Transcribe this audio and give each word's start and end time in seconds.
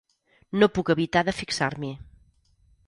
No 0.61 0.69
puc 0.77 0.91
evitar 0.93 1.23
de 1.29 1.37
fixar-m'hi. 1.43 1.95